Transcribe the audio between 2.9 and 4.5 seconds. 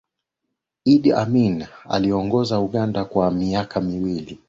kwa miaka miwili